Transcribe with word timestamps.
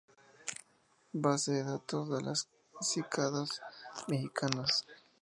Base 1.23 1.51
de 1.51 1.63
datos 1.63 2.09
de 2.09 2.21
la 2.23 2.33
cícadas 2.81 3.61
mexicanas. 4.07 4.87